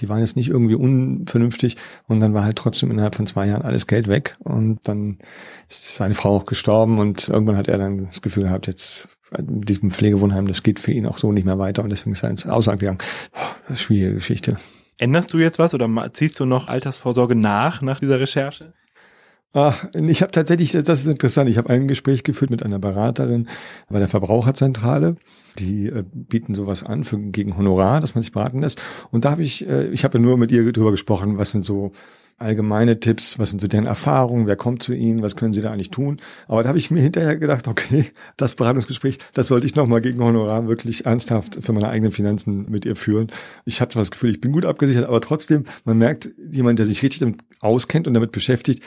die 0.00 0.08
waren 0.08 0.20
jetzt 0.20 0.36
nicht 0.36 0.48
irgendwie 0.48 0.74
unvernünftig 0.74 1.76
und 2.08 2.18
dann 2.20 2.32
war 2.32 2.44
halt 2.44 2.56
trotzdem 2.56 2.90
innerhalb 2.90 3.14
von 3.14 3.26
zwei 3.26 3.46
Jahren 3.46 3.60
alles 3.60 3.86
Geld 3.86 4.08
weg 4.08 4.38
und 4.38 4.78
dann 4.84 5.18
ist 5.68 5.96
seine 5.96 6.14
Frau 6.14 6.34
auch 6.34 6.46
gestorben 6.46 6.98
und 6.98 7.28
irgendwann 7.28 7.58
hat 7.58 7.68
er 7.68 7.76
dann 7.76 8.06
das 8.06 8.22
Gefühl 8.22 8.44
gehabt, 8.44 8.66
jetzt 8.66 9.10
mit 9.38 9.68
diesem 9.68 9.90
Pflegewohnheim, 9.90 10.48
das 10.48 10.62
geht 10.62 10.80
für 10.80 10.92
ihn 10.92 11.04
auch 11.04 11.18
so 11.18 11.30
nicht 11.30 11.44
mehr 11.44 11.58
weiter 11.58 11.84
und 11.84 11.90
deswegen 11.90 12.12
ist 12.12 12.22
er 12.22 12.30
ins 12.30 12.46
Ausland 12.46 12.80
gegangen. 12.80 12.98
Eine 13.68 13.76
schwierige 13.76 14.14
Geschichte. 14.14 14.56
Änderst 14.96 15.34
du 15.34 15.38
jetzt 15.38 15.58
was 15.58 15.74
oder 15.74 16.10
ziehst 16.14 16.40
du 16.40 16.46
noch 16.46 16.68
Altersvorsorge 16.68 17.34
nach, 17.34 17.82
nach 17.82 18.00
dieser 18.00 18.18
Recherche? 18.18 18.72
Ach, 19.56 19.86
ich 19.94 20.20
habe 20.20 20.32
tatsächlich, 20.32 20.72
das 20.72 21.00
ist 21.00 21.06
interessant, 21.06 21.48
ich 21.48 21.58
habe 21.58 21.70
ein 21.70 21.86
Gespräch 21.86 22.24
geführt 22.24 22.50
mit 22.50 22.64
einer 22.64 22.80
Beraterin 22.80 23.48
bei 23.88 24.00
der 24.00 24.08
Verbraucherzentrale. 24.08 25.14
Die 25.60 25.86
äh, 25.86 26.02
bieten 26.12 26.56
sowas 26.56 26.82
an 26.82 27.04
für, 27.04 27.16
gegen 27.18 27.56
Honorar, 27.56 28.00
dass 28.00 28.16
man 28.16 28.22
sich 28.22 28.32
beraten 28.32 28.62
lässt. 28.62 28.82
Und 29.12 29.24
da 29.24 29.30
habe 29.30 29.44
ich, 29.44 29.64
äh, 29.68 29.86
ich 29.90 30.02
habe 30.02 30.18
nur 30.18 30.36
mit 30.38 30.50
ihr 30.50 30.72
drüber 30.72 30.90
gesprochen, 30.90 31.38
was 31.38 31.52
sind 31.52 31.64
so 31.64 31.92
allgemeine 32.36 32.98
Tipps, 32.98 33.38
was 33.38 33.50
sind 33.50 33.60
so 33.60 33.68
deren 33.68 33.86
Erfahrungen, 33.86 34.48
wer 34.48 34.56
kommt 34.56 34.82
zu 34.82 34.92
ihnen, 34.92 35.22
was 35.22 35.36
können 35.36 35.52
sie 35.52 35.62
da 35.62 35.70
eigentlich 35.70 35.92
tun. 35.92 36.20
Aber 36.48 36.64
da 36.64 36.68
habe 36.68 36.78
ich 36.78 36.90
mir 36.90 37.00
hinterher 37.00 37.36
gedacht, 37.36 37.68
okay, 37.68 38.06
das 38.36 38.56
Beratungsgespräch, 38.56 39.18
das 39.34 39.46
sollte 39.46 39.66
ich 39.66 39.76
nochmal 39.76 40.00
gegen 40.00 40.20
Honorar 40.20 40.66
wirklich 40.66 41.06
ernsthaft 41.06 41.58
für 41.60 41.72
meine 41.72 41.88
eigenen 41.88 42.10
Finanzen 42.10 42.68
mit 42.68 42.84
ihr 42.84 42.96
führen. 42.96 43.28
Ich 43.66 43.80
hatte 43.80 44.00
das 44.00 44.10
Gefühl, 44.10 44.32
ich 44.32 44.40
bin 44.40 44.50
gut 44.50 44.64
abgesichert, 44.64 45.06
aber 45.06 45.20
trotzdem, 45.20 45.62
man 45.84 45.96
merkt, 45.96 46.28
jemand, 46.50 46.80
der 46.80 46.86
sich 46.86 47.04
richtig 47.04 47.20
damit 47.20 47.38
auskennt 47.60 48.08
und 48.08 48.14
damit 48.14 48.32
beschäftigt, 48.32 48.82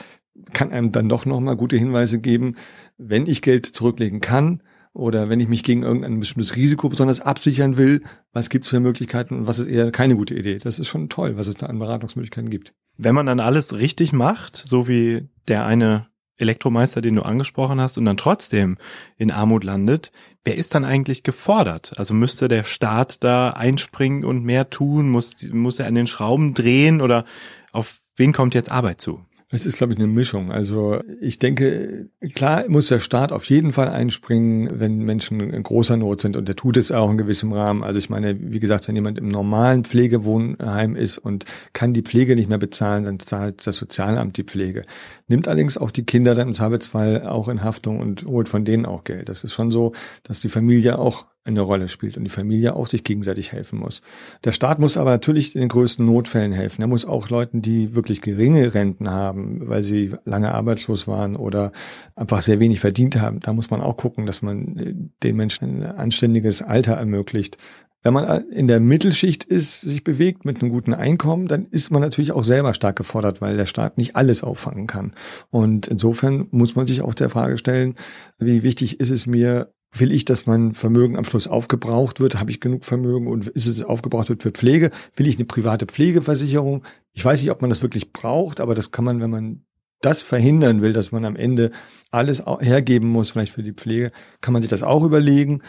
kann 0.52 0.72
einem 0.72 0.92
dann 0.92 1.08
doch 1.08 1.26
nochmal 1.26 1.56
gute 1.56 1.76
Hinweise 1.76 2.20
geben, 2.20 2.56
wenn 2.96 3.26
ich 3.26 3.42
Geld 3.42 3.66
zurücklegen 3.66 4.20
kann, 4.20 4.62
oder 4.98 5.28
wenn 5.28 5.38
ich 5.38 5.48
mich 5.48 5.62
gegen 5.62 5.84
irgendein 5.84 6.18
bestimmtes 6.18 6.56
Risiko 6.56 6.88
besonders 6.88 7.20
absichern 7.20 7.76
will, 7.76 8.02
was 8.32 8.50
gibt 8.50 8.64
es 8.64 8.70
für 8.70 8.80
Möglichkeiten 8.80 9.36
und 9.36 9.46
was 9.46 9.60
ist 9.60 9.68
eher 9.68 9.92
keine 9.92 10.16
gute 10.16 10.34
Idee. 10.34 10.58
Das 10.58 10.80
ist 10.80 10.88
schon 10.88 11.08
toll, 11.08 11.36
was 11.36 11.46
es 11.46 11.54
da 11.54 11.66
an 11.66 11.78
Beratungsmöglichkeiten 11.78 12.50
gibt. 12.50 12.74
Wenn 12.96 13.14
man 13.14 13.26
dann 13.26 13.38
alles 13.38 13.74
richtig 13.74 14.12
macht, 14.12 14.56
so 14.56 14.88
wie 14.88 15.28
der 15.46 15.64
eine 15.66 16.08
Elektromeister, 16.36 17.00
den 17.00 17.14
du 17.14 17.22
angesprochen 17.22 17.80
hast, 17.80 17.96
und 17.96 18.06
dann 18.06 18.16
trotzdem 18.16 18.76
in 19.16 19.30
Armut 19.30 19.62
landet, 19.62 20.10
wer 20.42 20.56
ist 20.56 20.74
dann 20.74 20.84
eigentlich 20.84 21.22
gefordert? 21.22 21.92
Also 21.96 22.14
müsste 22.14 22.48
der 22.48 22.64
Staat 22.64 23.22
da 23.22 23.50
einspringen 23.50 24.24
und 24.24 24.44
mehr 24.44 24.70
tun? 24.70 25.10
Muss, 25.10 25.36
muss 25.52 25.78
er 25.78 25.86
an 25.86 25.94
den 25.94 26.06
Schrauben 26.08 26.54
drehen 26.54 27.00
oder 27.00 27.24
auf 27.70 28.00
wen 28.16 28.32
kommt 28.32 28.54
jetzt 28.54 28.72
Arbeit 28.72 29.00
zu? 29.00 29.24
Es 29.50 29.64
ist, 29.64 29.78
glaube 29.78 29.94
ich, 29.94 29.98
eine 29.98 30.08
Mischung. 30.08 30.52
Also 30.52 31.00
ich 31.22 31.38
denke, 31.38 32.10
klar 32.34 32.64
muss 32.68 32.88
der 32.88 32.98
Staat 32.98 33.32
auf 33.32 33.46
jeden 33.46 33.72
Fall 33.72 33.88
einspringen, 33.88 34.68
wenn 34.78 34.98
Menschen 34.98 35.40
in 35.40 35.62
großer 35.62 35.96
Not 35.96 36.20
sind 36.20 36.36
und 36.36 36.48
der 36.48 36.56
tut 36.56 36.76
es 36.76 36.92
auch 36.92 37.10
in 37.10 37.16
gewissem 37.16 37.54
Rahmen. 37.54 37.82
Also 37.82 37.98
ich 37.98 38.10
meine, 38.10 38.36
wie 38.38 38.60
gesagt, 38.60 38.88
wenn 38.88 38.94
jemand 38.94 39.16
im 39.16 39.28
normalen 39.28 39.84
Pflegewohnheim 39.84 40.96
ist 40.96 41.16
und 41.16 41.46
kann 41.72 41.94
die 41.94 42.02
Pflege 42.02 42.36
nicht 42.36 42.50
mehr 42.50 42.58
bezahlen, 42.58 43.04
dann 43.04 43.20
zahlt 43.20 43.66
das 43.66 43.78
Sozialamt 43.78 44.36
die 44.36 44.44
Pflege. 44.44 44.84
Nimmt 45.28 45.48
allerdings 45.48 45.78
auch 45.78 45.92
die 45.92 46.04
Kinder 46.04 46.34
dann 46.34 46.48
im 46.48 46.54
Zweifelsfall 46.54 47.26
auch 47.26 47.48
in 47.48 47.64
Haftung 47.64 48.00
und 48.00 48.26
holt 48.26 48.50
von 48.50 48.66
denen 48.66 48.84
auch 48.84 49.04
Geld. 49.04 49.30
Das 49.30 49.44
ist 49.44 49.54
schon 49.54 49.70
so, 49.70 49.92
dass 50.24 50.40
die 50.40 50.50
Familie 50.50 50.98
auch 50.98 51.24
eine 51.48 51.60
Rolle 51.62 51.88
spielt 51.88 52.16
und 52.16 52.24
die 52.24 52.30
Familie 52.30 52.74
auch 52.74 52.86
sich 52.86 53.04
gegenseitig 53.04 53.52
helfen 53.52 53.78
muss. 53.78 54.02
Der 54.44 54.52
Staat 54.52 54.78
muss 54.78 54.96
aber 54.96 55.10
natürlich 55.10 55.54
in 55.54 55.60
den 55.60 55.68
größten 55.68 56.04
Notfällen 56.04 56.52
helfen. 56.52 56.82
Er 56.82 56.88
muss 56.88 57.04
auch 57.04 57.28
Leuten, 57.28 57.62
die 57.62 57.94
wirklich 57.94 58.20
geringe 58.20 58.74
Renten 58.74 59.10
haben, 59.10 59.68
weil 59.68 59.82
sie 59.82 60.12
lange 60.24 60.54
arbeitslos 60.54 61.08
waren 61.08 61.36
oder 61.36 61.72
einfach 62.14 62.42
sehr 62.42 62.60
wenig 62.60 62.80
verdient 62.80 63.20
haben, 63.20 63.40
da 63.40 63.52
muss 63.52 63.70
man 63.70 63.80
auch 63.80 63.96
gucken, 63.96 64.26
dass 64.26 64.42
man 64.42 65.10
den 65.22 65.36
Menschen 65.36 65.82
ein 65.82 65.96
anständiges 65.96 66.62
Alter 66.62 66.94
ermöglicht. 66.94 67.58
Wenn 68.02 68.14
man 68.14 68.48
in 68.50 68.68
der 68.68 68.78
Mittelschicht 68.78 69.42
ist, 69.42 69.80
sich 69.80 70.04
bewegt 70.04 70.44
mit 70.44 70.62
einem 70.62 70.70
guten 70.70 70.94
Einkommen, 70.94 71.48
dann 71.48 71.66
ist 71.66 71.90
man 71.90 72.00
natürlich 72.00 72.30
auch 72.30 72.44
selber 72.44 72.72
stark 72.72 72.94
gefordert, 72.94 73.40
weil 73.40 73.56
der 73.56 73.66
Staat 73.66 73.98
nicht 73.98 74.14
alles 74.14 74.44
auffangen 74.44 74.86
kann. 74.86 75.12
Und 75.50 75.88
insofern 75.88 76.46
muss 76.52 76.76
man 76.76 76.86
sich 76.86 77.02
auch 77.02 77.14
der 77.14 77.28
Frage 77.28 77.58
stellen, 77.58 77.96
wie 78.38 78.62
wichtig 78.62 79.00
ist 79.00 79.10
es 79.10 79.26
mir, 79.26 79.72
Will 79.92 80.12
ich, 80.12 80.24
dass 80.24 80.46
mein 80.46 80.74
Vermögen 80.74 81.16
am 81.16 81.24
Schluss 81.24 81.46
aufgebraucht 81.46 82.20
wird? 82.20 82.38
Habe 82.38 82.50
ich 82.50 82.60
genug 82.60 82.84
Vermögen 82.84 83.26
und 83.26 83.48
ist 83.48 83.66
es 83.66 83.82
aufgebraucht 83.82 84.28
wird 84.28 84.42
für 84.42 84.50
Pflege? 84.50 84.90
Will 85.16 85.26
ich 85.26 85.36
eine 85.36 85.46
private 85.46 85.86
Pflegeversicherung? 85.86 86.84
Ich 87.12 87.24
weiß 87.24 87.40
nicht, 87.40 87.50
ob 87.50 87.62
man 87.62 87.70
das 87.70 87.82
wirklich 87.82 88.12
braucht, 88.12 88.60
aber 88.60 88.74
das 88.74 88.90
kann 88.90 89.04
man, 89.04 89.20
wenn 89.20 89.30
man 89.30 89.64
das 90.00 90.22
verhindern 90.22 90.82
will, 90.82 90.92
dass 90.92 91.10
man 91.10 91.24
am 91.24 91.36
Ende 91.36 91.70
alles 92.10 92.42
hergeben 92.60 93.08
muss, 93.08 93.30
vielleicht 93.30 93.52
für 93.52 93.62
die 93.62 93.72
Pflege, 93.72 94.12
kann 94.40 94.52
man 94.52 94.62
sich 94.62 94.68
das 94.68 94.82
auch 94.82 95.02
überlegen. 95.02 95.62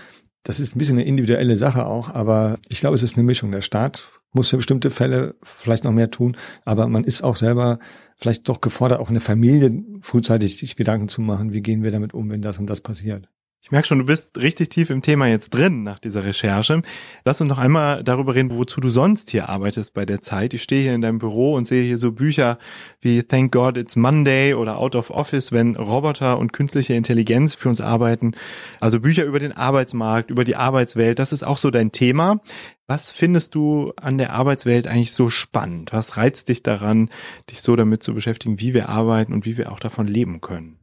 Das 0.43 0.59
ist 0.59 0.75
ein 0.75 0.79
bisschen 0.79 0.97
eine 0.97 1.07
individuelle 1.07 1.57
Sache 1.57 1.85
auch, 1.85 2.09
aber 2.09 2.59
ich 2.69 2.79
glaube, 2.79 2.95
es 2.95 3.03
ist 3.03 3.15
eine 3.15 3.23
Mischung. 3.23 3.51
Der 3.51 3.61
Staat 3.61 4.09
muss 4.31 4.49
für 4.49 4.57
bestimmte 4.57 4.91
Fälle 4.91 5.35
vielleicht 5.43 5.83
noch 5.83 5.91
mehr 5.91 6.11
tun, 6.11 6.37
aber 6.63 6.87
man 6.87 7.03
ist 7.03 7.23
auch 7.23 7.35
selber 7.35 7.79
vielleicht 8.15 8.47
doch 8.47 8.61
gefordert, 8.61 8.99
auch 8.99 9.07
in 9.07 9.15
der 9.15 9.21
Familie 9.21 9.83
frühzeitig 10.01 10.57
sich 10.57 10.75
Gedanken 10.75 11.07
zu 11.07 11.21
machen, 11.21 11.51
wie 11.53 11.61
gehen 11.61 11.83
wir 11.83 11.91
damit 11.91 12.13
um, 12.13 12.29
wenn 12.29 12.41
das 12.41 12.59
und 12.59 12.69
das 12.69 12.81
passiert. 12.81 13.27
Ich 13.61 13.71
merke 13.71 13.89
schon, 13.89 13.99
du 13.99 14.05
bist 14.05 14.37
richtig 14.37 14.69
tief 14.69 14.89
im 14.89 15.01
Thema 15.01 15.27
jetzt 15.27 15.49
drin 15.49 15.83
nach 15.83 15.99
dieser 15.99 16.23
Recherche. 16.23 16.81
Lass 17.25 17.41
uns 17.41 17.49
noch 17.49 17.57
einmal 17.57 18.05
darüber 18.05 18.33
reden, 18.33 18.51
wozu 18.51 18.79
du 18.79 18.89
sonst 18.89 19.31
hier 19.31 19.49
arbeitest 19.49 19.93
bei 19.93 20.05
der 20.05 20.21
Zeit. 20.21 20.53
Ich 20.53 20.63
stehe 20.63 20.83
hier 20.83 20.95
in 20.95 21.01
deinem 21.01 21.17
Büro 21.17 21.55
und 21.55 21.67
sehe 21.67 21.83
hier 21.83 21.97
so 21.97 22.13
Bücher 22.13 22.57
wie 23.01 23.21
Thank 23.21 23.51
God 23.51 23.75
It's 23.75 23.97
Monday 23.97 24.53
oder 24.53 24.77
Out 24.77 24.95
of 24.95 25.09
Office, 25.09 25.51
wenn 25.51 25.75
Roboter 25.75 26.39
und 26.39 26.53
künstliche 26.53 26.93
Intelligenz 26.93 27.53
für 27.53 27.67
uns 27.67 27.81
arbeiten. 27.81 28.31
Also 28.79 29.01
Bücher 29.01 29.25
über 29.25 29.39
den 29.39 29.51
Arbeitsmarkt, 29.51 30.31
über 30.31 30.45
die 30.45 30.55
Arbeitswelt. 30.55 31.19
Das 31.19 31.33
ist 31.33 31.43
auch 31.43 31.57
so 31.57 31.69
dein 31.69 31.91
Thema. 31.91 32.39
Was 32.87 33.11
findest 33.11 33.55
du 33.55 33.91
an 33.97 34.17
der 34.17 34.31
Arbeitswelt 34.31 34.87
eigentlich 34.87 35.11
so 35.11 35.29
spannend? 35.29 35.91
Was 35.91 36.15
reizt 36.15 36.47
dich 36.47 36.63
daran, 36.63 37.09
dich 37.51 37.61
so 37.61 37.75
damit 37.75 38.03
zu 38.03 38.13
beschäftigen, 38.13 38.61
wie 38.61 38.73
wir 38.73 38.87
arbeiten 38.87 39.33
und 39.33 39.45
wie 39.45 39.57
wir 39.57 39.69
auch 39.73 39.81
davon 39.81 40.07
leben 40.07 40.39
können? 40.39 40.78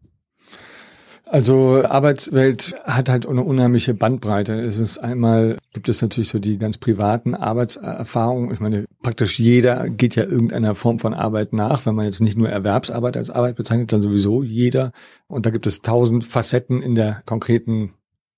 Also 1.29 1.83
Arbeitswelt 1.85 2.77
hat 2.85 3.09
halt 3.09 3.27
eine 3.27 3.43
unheimliche 3.43 3.95
Bandbreite. 3.95 4.61
Es 4.61 4.79
ist 4.79 4.99
einmal, 4.99 5.59
gibt 5.73 5.89
es 5.89 6.01
natürlich 6.01 6.29
so 6.29 6.39
die 6.39 6.57
ganz 6.57 6.79
privaten 6.79 7.35
Arbeitserfahrungen. 7.35 8.55
Ich 8.55 8.61
meine, 8.61 8.85
praktisch 9.03 9.41
jeder 9.41 9.91
geht 9.91 10.15
ja 10.15 10.23
irgendeiner 10.23 10.77
Form 10.77 11.01
von 11.01 11.15
Arbeit 11.15 11.53
nach. 11.53 11.85
Wenn 11.85 11.97
man 11.97 12.05
jetzt 12.05 12.21
nicht 12.21 12.39
nur 12.39 12.49
Erwerbsarbeit 12.49 13.17
als 13.17 13.31
Arbeit 13.31 13.57
bezeichnet, 13.57 13.93
dann 13.93 14.03
sowieso 14.03 14.45
jeder. 14.45 14.93
Und 15.27 15.47
da 15.47 15.51
gibt 15.51 15.67
es 15.67 15.83
tausend 15.83 16.25
Facetten 16.25 16.81
in 16.81 16.95
der 16.95 17.23
konkreten 17.27 17.95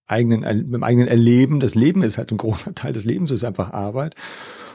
eigenen, 0.06 0.42
im 0.42 0.82
eigenen 0.82 1.08
Erleben. 1.08 1.60
Das 1.60 1.74
Leben 1.74 2.02
ist 2.02 2.16
halt 2.16 2.32
ein 2.32 2.38
großer 2.38 2.74
Teil 2.74 2.94
des 2.94 3.04
Lebens, 3.04 3.30
ist 3.30 3.44
einfach 3.44 3.70
Arbeit. 3.70 4.14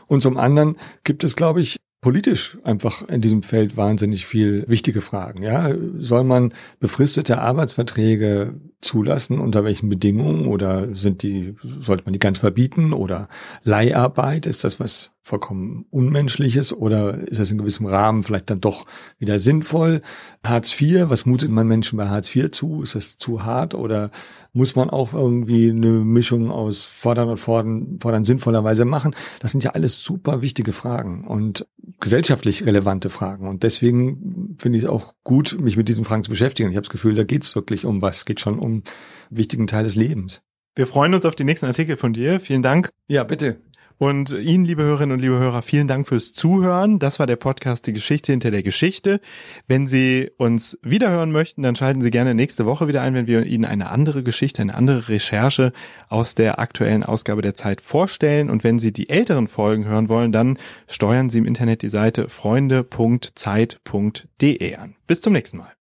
Und 0.06 0.22
zum 0.22 0.38
anderen 0.38 0.78
gibt 1.04 1.24
es, 1.24 1.36
glaube 1.36 1.62
ich, 1.62 1.80
politisch 2.04 2.58
einfach 2.64 3.08
in 3.08 3.22
diesem 3.22 3.44
Feld 3.44 3.78
wahnsinnig 3.78 4.26
viel 4.26 4.66
wichtige 4.68 5.00
Fragen. 5.00 5.42
Ja, 5.42 5.74
soll 5.98 6.26
man 6.26 6.54
befristete 6.80 7.40
Arbeitsverträge 7.40 8.60
zulassen? 8.82 9.40
Unter 9.40 9.64
welchen 9.64 9.88
Bedingungen? 9.88 10.48
Oder 10.48 10.94
sind 10.96 11.24
die, 11.24 11.56
sollte 11.82 12.04
man 12.04 12.12
die 12.14 12.20
ganz 12.20 12.40
verbieten? 12.40 12.92
Oder 12.92 13.30
Leiharbeit? 13.64 14.46
Ist 14.46 14.66
das 14.66 14.82
was 14.82 15.14
vollkommen 15.22 15.86
Unmenschliches? 15.92 16.74
Oder 16.74 17.20
ist 17.20 17.40
das 17.40 17.52
in 17.52 17.58
gewissem 17.58 17.86
Rahmen 17.86 18.24
vielleicht 18.24 18.50
dann 18.50 18.60
doch 18.60 18.86
wieder 19.18 19.40
sinnvoll? 19.40 20.02
Hartz 20.46 20.80
IV, 20.80 21.06
was 21.08 21.26
mutet 21.26 21.52
man 21.52 21.68
Menschen 21.68 21.98
bei 21.98 22.10
Hartz 22.10 22.36
IV 22.36 22.52
zu? 22.52 22.84
Ist 22.84 22.96
das 22.96 23.18
zu 23.18 23.46
hart? 23.46 23.76
Oder 23.76 24.12
muss 24.54 24.76
man 24.76 24.90
auch 24.90 25.14
irgendwie 25.14 25.72
eine 25.72 25.88
Mischung 25.88 26.52
aus 26.52 26.86
fordern 26.86 27.30
und 27.30 27.40
fordern, 27.40 27.98
fordern 28.00 28.24
sinnvollerweise 28.24 28.86
machen? 28.86 29.16
Das 29.40 29.52
sind 29.52 29.64
ja 29.64 29.72
alles 29.72 30.04
super 30.04 30.42
wichtige 30.42 30.72
Fragen 30.72 31.26
und 31.28 31.68
gesellschaftlich 32.00 32.66
relevante 32.66 33.10
Fragen. 33.10 33.48
Und 33.48 33.64
deswegen 33.64 34.56
finde 34.62 34.78
ich 34.78 34.86
es 34.86 34.90
auch 34.90 35.16
gut, 35.24 35.58
mich 35.60 35.76
mit 35.76 35.90
diesen 35.90 36.06
Fragen 36.06 36.24
zu 36.24 36.30
beschäftigen. 36.30 36.70
Ich 36.70 36.76
habe 36.76 36.86
das 36.86 36.92
Gefühl, 36.92 37.16
da 37.16 37.24
geht 37.24 37.44
es 37.44 37.56
wirklich 37.56 37.86
um 37.86 38.02
was. 38.02 38.20
Es 38.20 38.26
geht 38.26 38.40
schon 38.40 38.60
um 38.60 38.72
einen 38.72 38.84
wichtigen 39.32 39.68
Teil 39.68 39.84
des 39.84 39.96
Lebens. 39.96 40.44
Wir 40.76 40.88
freuen 40.88 41.14
uns 41.14 41.26
auf 41.26 41.36
die 41.36 41.44
nächsten 41.44 41.66
Artikel 41.66 41.98
von 41.98 42.14
dir. 42.14 42.40
Vielen 42.40 42.62
Dank. 42.62 42.90
Ja, 43.08 43.24
bitte. 43.24 43.58
Und 43.98 44.34
Ihnen, 44.34 44.66
liebe 44.66 44.84
Hörerinnen 44.84 45.14
und 45.14 45.22
liebe 45.22 45.38
Hörer, 45.38 45.62
vielen 45.62 45.88
Dank 45.88 46.08
fürs 46.08 46.34
Zuhören. 46.34 47.00
Das 47.00 47.20
war 47.20 47.28
der 47.28 47.36
Podcast 47.36 47.88
Die 47.88 47.94
Geschichte 47.94 48.32
hinter 48.32 48.52
der 48.52 48.64
Geschichte. 48.64 49.20
Wenn 49.68 49.88
Sie 49.88 50.32
uns 50.38 50.78
wiederhören 50.82 51.32
möchten, 51.32 51.62
dann 51.62 51.76
schalten 51.76 52.02
Sie 52.02 52.12
gerne 52.12 52.34
nächste 52.34 52.66
Woche 52.66 52.88
wieder 52.88 53.02
ein, 53.02 53.14
wenn 53.14 53.28
wir 53.28 53.46
Ihnen 53.46 53.66
eine 53.66 53.90
andere 53.90 54.24
Geschichte, 54.24 54.62
eine 54.62 54.76
andere 54.76 55.10
Recherche 55.10 55.74
aus 56.10 56.36
der 56.36 56.60
aktuellen 56.60 57.04
Ausgabe 57.04 57.42
der 57.42 57.54
Zeit 57.54 57.82
vorstellen. 57.82 58.50
Und 58.50 58.64
wenn 58.64 58.80
Sie 58.80 58.94
die 58.94 59.10
älteren 59.10 59.48
Folgen 59.48 59.86
hören 59.86 60.10
wollen, 60.10 60.32
dann 60.32 60.58
steuern 60.88 61.30
Sie 61.30 61.40
im 61.40 61.46
Internet 61.46 61.82
die 61.82 61.90
Seite 61.90 62.30
freunde.zeit.de 62.30 64.76
an. 64.76 64.96
Bis 65.08 65.22
zum 65.22 65.34
nächsten 65.34 65.58
Mal. 65.58 65.74